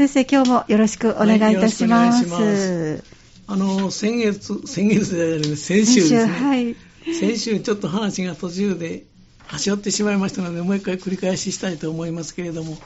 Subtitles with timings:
[0.00, 2.26] 先生、今日もよろしくお願いいたします。
[2.26, 3.04] はい、ます。
[3.46, 6.32] あの、先月、先月である先週ですね。
[6.32, 9.04] はい、先週ちょっと話が途中で
[9.46, 12.78] 端折ってしまいましたので、もう一回繰り返ししたいと思いますけれども、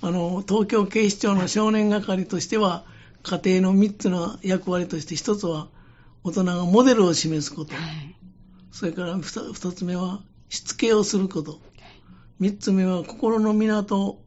[0.00, 2.84] あの、東京警視庁の少年係としては、
[3.22, 5.68] 家庭の3つの役割として、1つは
[6.24, 8.16] 大人がモデルを示すこと、はい、
[8.72, 11.60] それから 2, 2つ目はしつけをすること、
[12.40, 14.18] 3つ目は心の港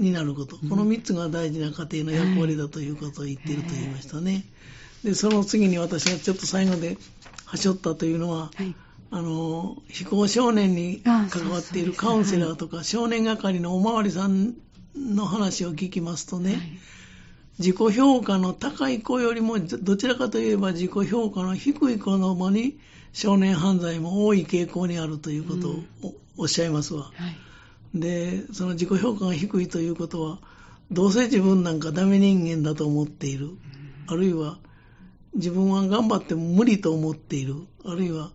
[0.00, 4.44] になること、この3つが大事な家庭の役割だということを言っていると言いましたね。
[5.04, 6.96] で、その次に私がちょっと最後で
[7.44, 8.74] 端折ったというのは、はい、
[9.10, 14.54] あの、非行少年に関わっているカウンセラーとか、少年係のおまわりさん
[14.96, 16.60] の話を聞きますとね、はい、
[17.58, 22.78] 自己評価の高い子よりも、どちらかといえば自己評価の低い子供に
[23.12, 25.70] 少年犯罪も多い傾向にあるということ
[26.06, 27.10] をおっしゃいますわ。
[27.14, 27.36] はい
[27.94, 30.38] で、その自己評価が低いということは、
[30.90, 33.50] どうせ自分なんかダメ人間だと思っている。
[34.06, 34.58] あるいは、
[35.34, 37.54] 自分は頑張っても無理と思っている。
[37.84, 38.30] あるいは、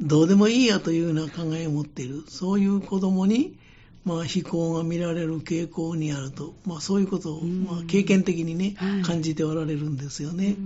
[0.00, 2.24] どうでもいいやというような考えを持っている。
[2.28, 3.56] そういう子供に、
[4.04, 6.54] まあ、非行が見られる傾向にあると。
[6.64, 10.56] まあ、そういうことを、まあ、経験的にね、感じておられるんですよね。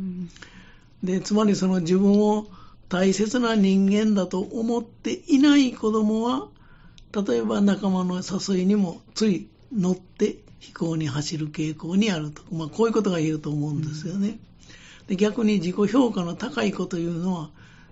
[1.02, 2.46] で、つまりその自分を
[2.90, 6.48] 大切な人間だと思っていない子供は、
[7.12, 12.42] 例えば仲間の誘いにもつい乗って飛行に走る傾向にあると。
[12.53, 14.39] まあこういうことが言えると思うんですよね。
[15.08, 17.50] で逆に自己評価の高い子というのは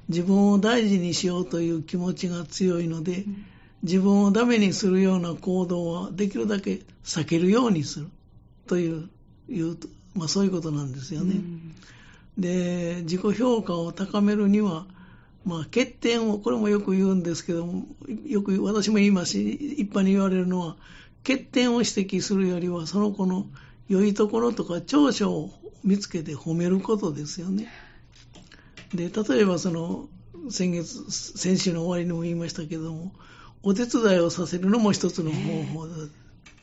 [0.08, 3.24] 自分を大事にしようという気持ちが強いので、
[3.82, 8.08] 自分をダメにするような行動はできるだけ避けるようにする
[8.66, 9.08] という
[9.48, 9.76] いう
[10.14, 11.40] まあ、そういうことなんですよね。
[12.36, 14.86] で自己評価を高めるには
[15.48, 17.86] まあ、欠点を、これもよく言うんですけども、
[18.26, 20.76] よく私も言いますし、一般に言われるのは、
[21.26, 23.46] 欠点を指摘するよりは、その子の
[23.88, 25.50] 良いところとか長所を
[25.82, 27.66] 見つけて褒めることですよね。
[28.94, 30.08] で、例えばその、
[30.50, 33.12] 先月、先週の終わりにも言いましたけども、
[33.62, 35.94] お手伝いをさせるのも一つの方法だ。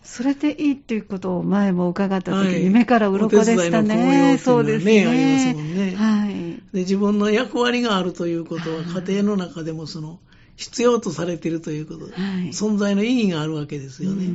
[0.04, 4.38] それでいいっていうことを前も伺った時に、夢から鱗でしたね。
[4.38, 5.08] そうですね。
[5.08, 5.96] ありますもんね。
[5.96, 6.25] はい。
[6.74, 10.20] で、自分の役割があるということは、家庭の中でもその、
[10.56, 12.14] 必要とされているということ、はい、
[12.50, 14.30] 存在の意義があるわけですよね。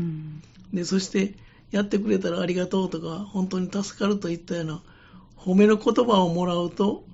[0.73, 1.35] で、そして、
[1.71, 4.83] やってくれたらありがとうとか、本当に助かるといったような、
[5.37, 7.05] 褒めの言葉をもらうと、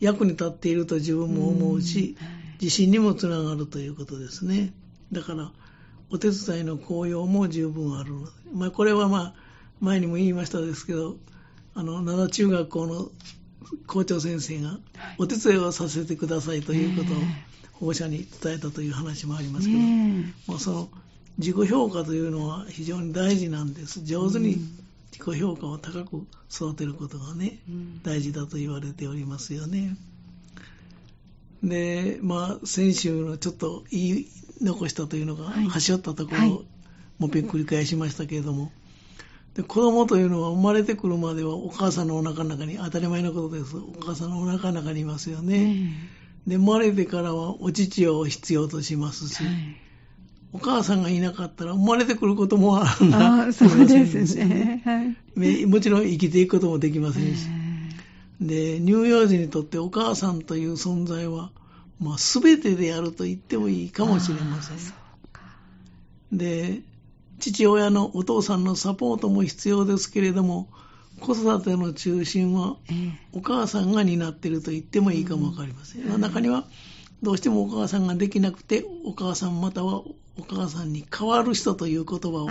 [0.00, 2.16] 役に立っていると自分も思うし、
[2.60, 4.72] 自信にもつながるということですね。
[5.12, 5.52] だから、
[6.10, 8.12] お手伝いの効用も十分ある。
[8.12, 9.34] ので、まあ、これはまあ、
[9.80, 11.16] 前にも言いましたですけど、
[11.74, 13.10] あの、灘中学校の
[13.86, 14.78] 校長先生が、
[15.18, 17.16] お手伝いをさせてくださいということを
[17.72, 19.78] 保護者に伝えたという話もありますけど、
[20.46, 20.88] まあ、その、
[21.38, 24.02] 自己評価というのは非常に大事なんです。
[24.04, 24.56] 上手に
[25.12, 27.58] 自己評価を高く育てることがね、
[28.02, 29.96] 大事だと言われておりますよね。
[31.62, 34.26] で、まあ、先週のちょっと言い
[34.62, 36.64] 残したというのが、端折ったところを、
[37.18, 38.72] もう一遍繰り返しましたけれども、
[39.56, 43.74] で子供というのは生まれてくるまではお母さんのお腹の中に、当たり前のことです。
[43.78, 45.94] お母さんのお腹の中にいますよね。
[46.46, 49.54] で、生まれてからはお乳を必要としますし、はい、
[50.52, 53.44] お母さんがいなかったら生まれてくることもあるんだ。
[53.46, 55.02] あそうですね、は
[55.42, 55.64] い。
[55.64, 57.48] もちろん生きていくこともできませんし。
[58.42, 61.50] で、乳幼児にとってお母さんという存在は、
[61.98, 64.76] まあ、全てであると言ってもいいかもしれません。
[66.30, 66.82] で、
[67.38, 70.68] 父親のお父さんのサポートも必要ですけれども、
[71.20, 72.76] 子育ての中心は
[73.32, 76.02] お母さんが担っていると言ってもいいかもわかりません。
[76.02, 76.64] うん、中には
[77.22, 80.02] どうしてもお母さんができなくて、お母さんまたは
[80.38, 82.48] お母さんに代わる人という言葉を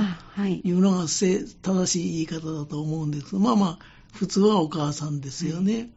[0.63, 3.35] 言うのが正しい言い方だと思うんです。
[3.35, 5.89] まあまあ、普通はお母さんですよね。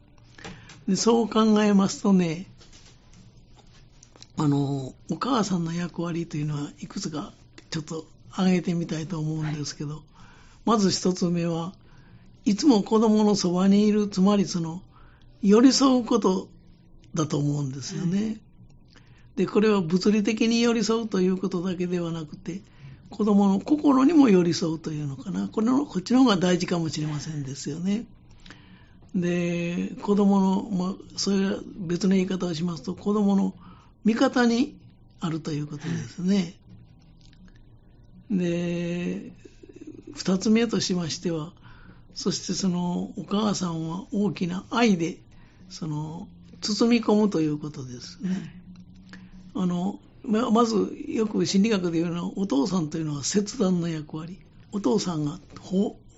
[0.87, 2.47] でそう考えますとね、
[4.37, 7.33] あの、お母さんの役割というのはいくつか
[7.71, 10.01] ちょっと挙げてみたいと思うんですけど、はい、
[10.65, 11.73] まず一つ目は、
[12.45, 14.81] いつも子供のそばにいる、つまりその、
[15.41, 16.49] 寄り添うこと
[17.13, 18.23] だと思うんですよね。
[18.23, 18.39] はい、
[19.37, 22.61] で、これは物理的に寄り添うということだけではなくて、
[23.09, 25.47] 子供の心にも寄り添うというのかな。
[25.47, 28.05] これの、こっちの方が大事かもしれませんですよね。
[29.15, 33.55] で、子供の、まあ、それは別の言い方をしますと、子供の
[34.05, 34.77] 味方に
[35.19, 36.58] あるということですね。
[38.29, 39.31] で、
[40.13, 41.53] 二つ目としましては、
[42.13, 45.17] そしてそのお母さんは大きな愛で、
[45.69, 46.27] その、
[46.61, 48.53] 包み込むということですね。
[49.55, 54.39] あの、まず、よく心理学で言うのは、お父さんというのは切断の役割。
[54.71, 55.39] お父さんが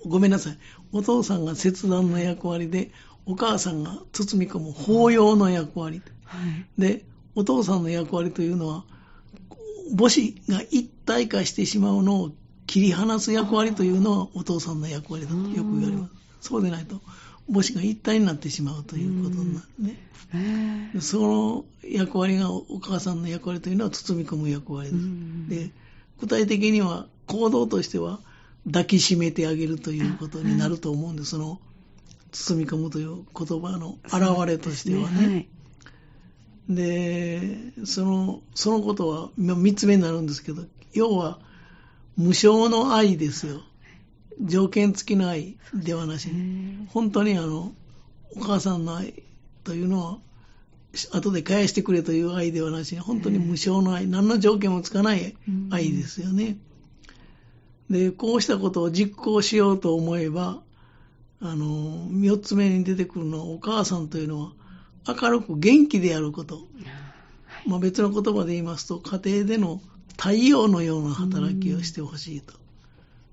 [0.06, 0.58] ごめんなさい。
[0.92, 2.92] お父さんが切断の役割で、
[3.26, 6.02] お母さんが包み込む包容の役割。
[6.26, 6.38] は
[6.78, 7.06] い、で、
[7.36, 8.86] お父さんの役割というのは、
[9.96, 12.32] 母子が一体化してしまうのを
[12.68, 16.14] 切り離す役割というのはお父さんの役割だとよく言われます。
[16.42, 17.02] そうでないと、
[17.52, 20.12] 母子が一体になってしまうということになるね。
[21.02, 24.90] その役割がお母さんの役割というのは包み込む役割
[25.50, 25.68] です。
[25.68, 25.72] で
[26.20, 28.20] 具体的には行動としては
[28.66, 31.32] 抱きしめてあげるということになると思うんです。
[31.32, 31.60] その
[32.32, 35.48] 包み込むという言葉の表れとしてはね。
[36.70, 37.42] で、
[37.86, 40.64] その、そのことは三つ目になるんですけど、
[40.94, 41.40] 要は
[42.18, 43.62] 無償の愛ですよ。
[44.42, 46.30] 条件付きの愛ではなし。
[46.30, 47.74] に、本当にあの、
[48.36, 49.24] お母さんの愛
[49.64, 50.20] というのは、
[51.12, 55.36] 後で返してくれという愛ではなしに、本当に無償の愛、何の条件もつかない
[55.70, 56.58] 愛ですよね。
[57.90, 60.62] で、こうしたことを実行しようと思えば、
[61.40, 64.54] あの、四つ目に出てくるのは、お母さんというのは、
[65.08, 66.68] 明るく元気であること。
[67.66, 69.82] まあ、別の言葉で言いますと、家庭での
[70.18, 72.54] 太陽のような働きをしてほしいと。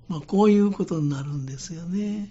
[0.07, 2.29] まあ、こういうことになるんですよね。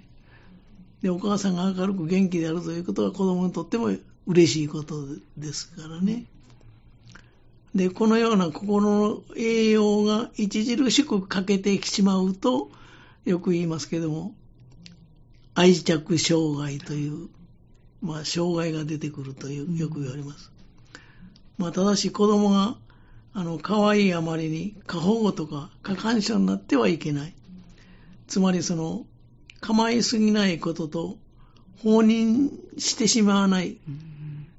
[1.03, 3.93] で、お母さんが明るく元気であるということは子供にとっても
[4.27, 5.07] 嬉しいこと
[5.37, 6.27] ですからね。
[7.75, 12.71] で、このような心の栄養が著しく欠けてしまうと、
[13.25, 14.35] よく言いますけども、
[15.55, 17.29] 愛着障害という、
[18.01, 20.53] まあ、障害が出てくるという、よく言われます。
[21.57, 22.77] まあ、ただし子供が、
[23.33, 27.35] あの、可愛いあまりに過保護とか過干渉になってはいけない。
[28.27, 29.07] つまりその、
[29.61, 31.19] 構いすぎないことと、
[31.83, 33.79] 放任してしまわない。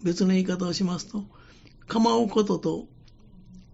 [0.04, 1.24] 別の言い方をしますと、
[1.88, 2.88] 構うことと、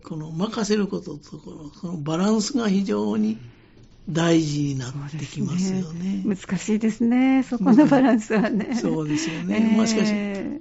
[0.04, 3.38] この任せることと、このそのバランスが非常に
[4.10, 6.24] 大事になってきますよね。
[6.24, 8.76] ね難しいですね、そこのバランスはね。
[8.80, 9.72] そうですよね。
[9.72, 10.14] えー、まあしかし、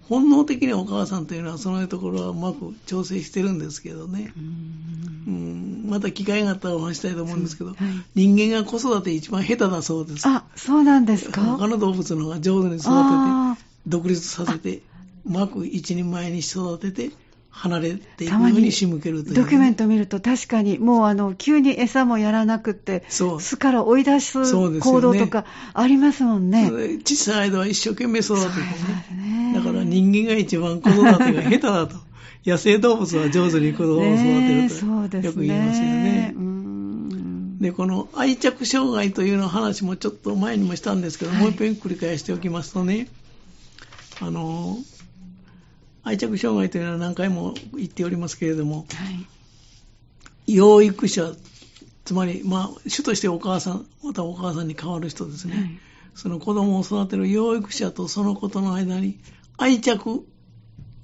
[0.08, 4.32] 本能的にお母さんというのは、そのところはうまく調整してるんですけどね。
[4.36, 7.76] うんまた機会があったらお話したいと思うんですけど、はい、
[8.14, 10.26] 人間が子育て一番下手だそうです。
[10.26, 11.42] あ、そうなんですか？
[11.42, 14.82] 他の動物の方が上手に育てて、独立させて、
[15.26, 17.10] うまく一人前に育てて、
[17.54, 26.68] 離れていくように仕向けるという、ドキュメント見ると確かにもうあの急に餌もやらなくて巣から追い出す行動とかありますもんね。
[26.70, 31.96] ね小さい間は一生懸命育ててね、ね、だから人間が一番子育てが下手だと。
[32.44, 36.34] 野生動物は上手に子供を育てると、よく言いますよね。
[37.58, 43.08] で、この愛着障害というの話もちょっと前にもしたんですけど、はい、もう一遍繰り返しておきますとね、
[44.20, 44.76] あの、
[46.04, 48.84] 愛着障害というのは何回も言っておりますけれども、は
[50.46, 51.32] い、養育者、
[52.04, 55.54] つまり、まあ、主としてお母さん、またお母さんに変わる人ですね。
[55.54, 55.78] はい、
[56.14, 59.18] その子供を育てる養育者とそのことの間に
[59.56, 60.26] 愛着、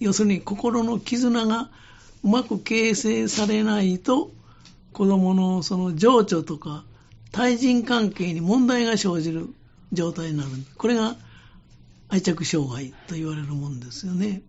[0.00, 1.70] 要するに心の絆が
[2.22, 4.32] うまく形成されないと、
[4.92, 6.84] 子供のその情緒とか
[7.32, 9.48] 対人関係に問題が生じる
[9.92, 10.50] 状態になる。
[10.76, 11.16] これが
[12.08, 14.42] 愛着障害と言われるもんですよね。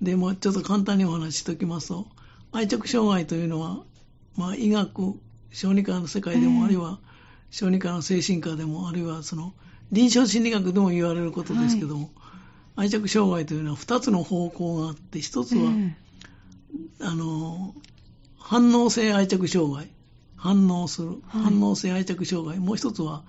[0.00, 2.06] で、もちょっと簡単にお話ししておきますと、
[2.52, 3.82] 愛着障害というのは、
[4.36, 5.14] まあ、医学、
[5.52, 6.98] 小児科の世界でも、えー、あるいは
[7.50, 9.54] 小児科の精神科でも、あるいはその
[9.92, 12.10] 臨床心理学でも言われることですけども、
[12.74, 17.74] はい、愛着障害というのは2つの方向があって、1つは、えー、あの、
[18.38, 19.88] 反応性愛着障害、
[20.36, 23.22] 反応する、はい、反応性愛着障害、もう1つは、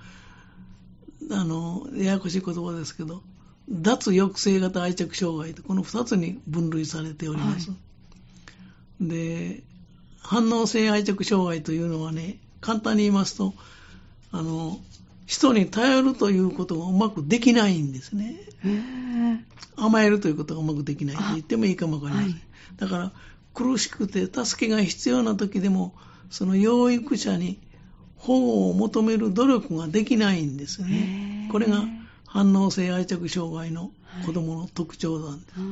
[1.31, 3.23] あの、ややこしい言葉ですけど、
[3.69, 7.71] 脱抑制型愛着障害とこの2つに分類されております。
[7.71, 7.75] は
[9.01, 9.63] い、で、
[10.19, 13.53] 反応性愛着障害というのはね、簡単に言いますと、
[14.31, 14.79] あの、
[15.25, 18.35] 人に頼るということがうまくできないんですね。
[19.75, 22.31] 甘えるということがうまくできないと言ってもいいかもわかりません。
[22.31, 22.41] はい、
[22.77, 23.11] だから、
[23.53, 25.95] 苦しくて助けが必要な時でも、
[26.29, 27.59] その養育者に
[28.17, 31.47] 保護を求める努力ができないんですね。
[31.51, 31.83] これが
[32.35, 33.91] 反応性愛着障害の
[34.25, 35.57] 子供の特徴なんです。
[35.57, 35.65] は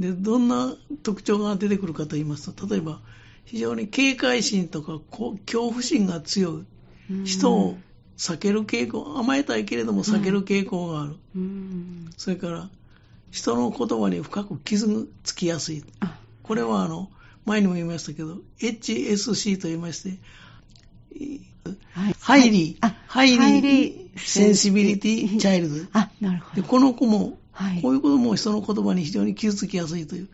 [0.00, 3.00] い、で、どんな特徴が出てくるかと言いますと、例えば、
[3.44, 6.64] 非常に警戒心とか恐怖心が強
[7.10, 7.24] い。
[7.24, 7.78] 人を
[8.16, 11.14] 避ける傾向、甘えたいけれども避ける傾向がある。
[12.16, 12.68] それから、
[13.30, 15.84] 人の言葉に深く傷がつきやすい。
[16.42, 17.08] これはあの、
[17.44, 20.18] 前にも言いましたけど、HSC と言いまして、
[21.92, 25.90] はい、 highly、highly sensibility child。
[25.92, 26.62] あ、なるほど。
[26.62, 30.28] で、この子も、はい、こういう子も人の言葉に非常に傷つきやすいという。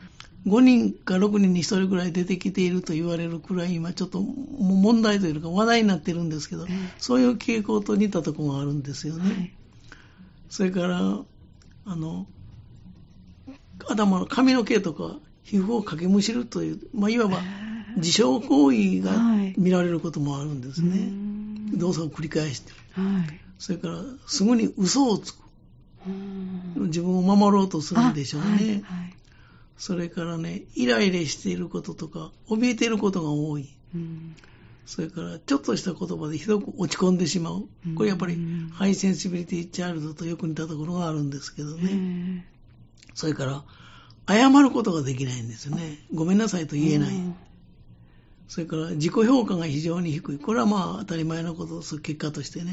[0.46, 6.66] 5人か6人に1人ぐらい出てきていると言われるくらい、今ちょっと問題というか話題になってるんですけど、
[6.98, 9.32] そういう傾向と似たところがあるんですよね。
[9.32, 9.52] はい、
[10.50, 11.18] それから、
[11.86, 12.26] あの、
[13.88, 17.38] 頭の髪の毛とか皮膚をかけむしるという、まあ、いわば
[17.96, 19.12] 自傷行為が
[19.56, 20.90] 見られることもあるんですね。
[21.70, 23.02] はい、動作を繰り返してる。
[23.02, 25.44] はい、それから、すぐに嘘をつく。
[26.76, 28.46] 自分を守ろうとするんでしょうね。
[28.48, 28.82] はいはい、
[29.78, 33.68] それからね、イライラしていることとか、怯えていることが多い。
[34.86, 37.64] それから、ちょっとした言葉でひどく落ち込んでしまう。
[37.94, 38.36] これやっぱり、
[38.72, 42.46] high sensibility child とよく似たところがあるんですけどね。
[43.14, 43.64] それから、
[44.26, 45.98] 謝ることができないんですよね。
[46.12, 47.14] ごめんなさいと言えない。
[48.48, 50.38] それから自己評価が非常に低い。
[50.38, 52.72] これはまあ当たり前のことです、結果としてね。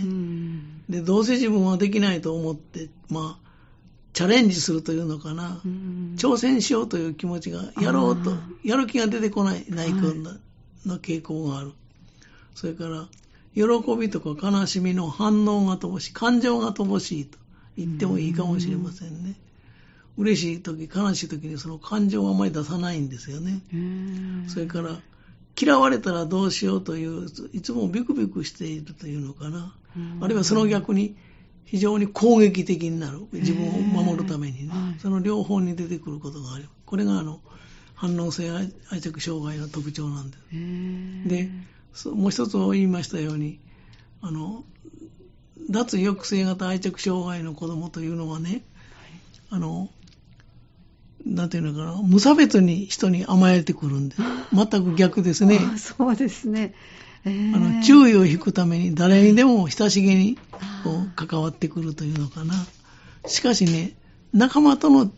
[0.89, 3.51] で、どうせ自分はできないと思って、まあ、
[4.13, 5.61] チャレンジするというのかな。
[6.17, 10.01] 挑戦しようという気持ちが、やろうと、やる気が出てこない、ないか
[10.85, 11.71] の傾向がある。
[12.53, 13.07] それから、
[13.55, 13.63] 喜
[13.97, 17.37] びとか悲しみの反応が乏しい、感情が乏しいと
[17.77, 19.35] 言ってもいいかもしれませんね。
[20.17, 23.61] 嬉しい時、悲しい時にその感情をあまり出さないんですよね。
[24.47, 24.99] それから、
[25.59, 29.75] 嫌われたらどうしようという、いつもビクビクしているというのかな。
[30.21, 31.15] あるいはその逆に、
[31.65, 33.19] 非常に攻撃的になる。
[33.31, 34.73] 自分を守るためにね。
[34.99, 36.67] その両方に出てくることがある。
[36.85, 37.39] これがあの、
[37.95, 40.43] 反応性愛着障害の特徴なんです。
[41.29, 41.49] で、
[42.11, 43.59] もう一つ言いましたように、
[44.21, 44.65] あの、
[45.69, 48.63] 脱抑制型愛着障害の子供というのはね、
[49.49, 49.89] あの、
[51.25, 54.21] なんていうのかな、無差別に人に甘えてくるんです。
[54.53, 55.59] 全く逆ですね。
[55.77, 56.73] そうですね。
[57.23, 60.37] えー、あの注意を引くために誰にでも親しげに
[60.83, 62.53] こう関わってくるというのかな。
[63.27, 63.93] しかしね、
[64.33, 65.11] 仲間との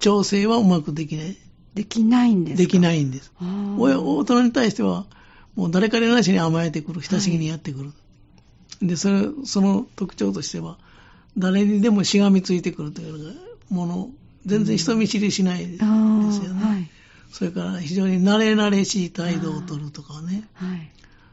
[0.00, 1.36] 調整はうまくできない。
[1.74, 3.32] できないんですできないんです。
[3.78, 5.06] 親、大人に対しては、
[5.56, 7.86] もう誰かなしに甘えてくる、親しげにやってくる。
[7.86, 7.92] は
[8.82, 10.78] い、で、それ、その特徴としては、
[11.36, 13.34] 誰にでもしがみついてくるという
[13.70, 14.10] もの
[14.46, 16.64] 全然人見知りしないですよね。
[16.64, 16.90] はい、
[17.32, 20.48] それから非常に慣れ慣れしい態度をとるとかね。
[20.54, 20.90] はい、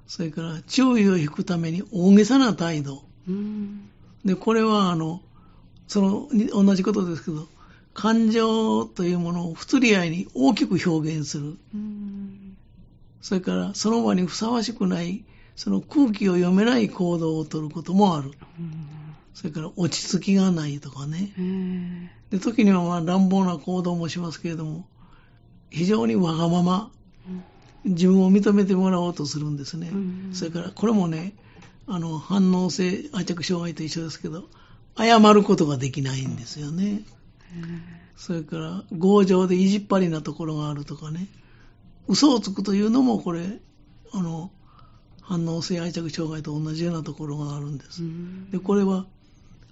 [0.07, 3.03] それから注意を引くために大げさな態度。
[4.25, 5.21] で、これはあの、
[5.87, 7.47] その、同じことですけど、
[7.93, 11.57] 感情というものを不釣り合いに大きく表現する。
[13.21, 15.23] それからその場にふさわしくない、
[15.55, 18.31] その空気を読めない行動をとることもある。
[19.33, 21.31] それから落ち着きがないとかね。
[22.29, 24.85] で時にはまあ乱暴な行動もしますけれども、
[25.69, 26.91] 非常にわがまま、
[27.83, 29.89] 自分を認めてもらおうとするんですね。
[29.91, 31.33] うん、それから、これもね、
[31.87, 34.45] あの、反応性愛着障害と一緒ですけど、
[34.97, 37.01] 謝ることができないんですよね。
[37.55, 37.81] うん、
[38.17, 41.27] それから、強情で意地っ張りなところがあるとかね、
[42.07, 43.59] 嘘をつくというのも、これ、
[44.11, 44.51] あの、
[45.21, 48.03] 反応性愛着障害と同じようなところがあるんです。
[48.03, 49.05] うん、で、これは、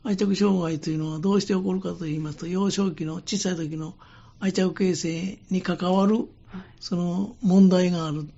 [0.03, 3.95] 愛着障害というのはどうして起こるかと言いますと、幼少期の小さい時の
[4.39, 6.27] 愛着形成に関わる、
[6.79, 8.29] その問題がある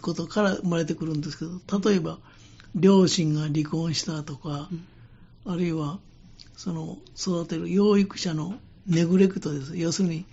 [0.00, 2.18] ことから生まれてくるんですけど、例えば、
[2.74, 4.68] 両親が離婚したとか、
[5.46, 6.00] あるいは、
[6.56, 8.54] その育てる養育者の
[8.86, 9.76] ネグレクトです。
[9.76, 10.24] 要するに、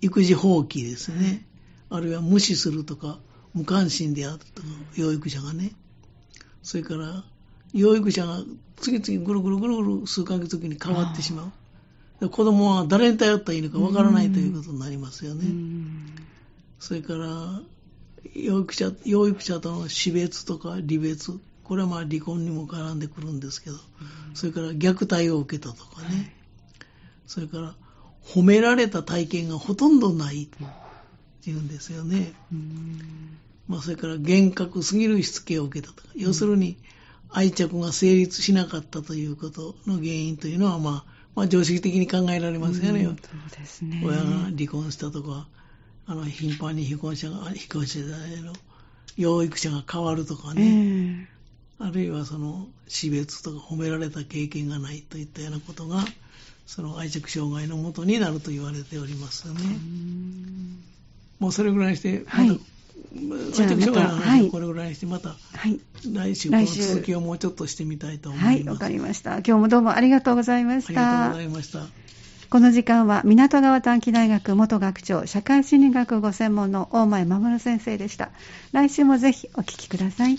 [0.00, 1.46] 育児放棄ですね。
[1.90, 3.18] あるいは無視するとか、
[3.54, 5.72] 無関心であるとか、養育者がね。
[6.62, 7.24] それから、
[7.72, 8.42] 養育者が
[8.76, 11.52] 次々ぐるぐるぐるぐる数ヶ月後に変わってしま
[12.20, 12.28] う。
[12.28, 15.44] 子供は誰に頼ったらいいのかわからないということになりますよね。
[16.78, 17.60] それから、
[18.34, 21.32] 養育者、養育者との死別とか離別、
[21.64, 23.76] これはまあ離婚にも絡んでくるんですけど、
[24.34, 26.34] それから虐待を受けたとかね、
[27.26, 27.74] それから
[28.24, 30.48] 褒められた体験がほとんどないっ
[31.42, 32.32] ていうんですよね。
[33.68, 36.76] まあそれから厳格すぎるしつけを受けたとか、要するに、
[37.32, 43.04] 愛着が成立しなかったということの原因というのは、まあ、まあ、常識的に考えられますよね。
[43.04, 43.16] そう
[43.58, 44.02] ですね。
[44.04, 44.24] 親が
[44.56, 45.46] 離婚したとか、
[46.06, 48.52] あの、頻繁に非婚者が、非婚者じゃないの、
[49.16, 51.26] 養育者が変わるとかね。
[51.80, 56.04] えー、あるいはその、死別とか褒められた経験がないといったようなことが、
[56.66, 59.60] その愛着障害のもとになると言われておりますよね。
[61.38, 62.60] もうそれぐらいして、また
[63.52, 65.36] じゃあまた、はい、これぐらいにして、また、は
[65.68, 65.80] い、
[66.12, 68.56] 来週、この続きをもうちょっとしてみたいと思います。
[68.56, 69.38] はい、わかりました。
[69.38, 70.92] 今日もどうもありがとうございました。
[70.92, 72.02] ありがとうございました。
[72.48, 78.30] この時間は、港川短期大学元学長、社会心理学ご専門の大前守先生でした。
[78.72, 80.36] 来週もぜひお聞きください。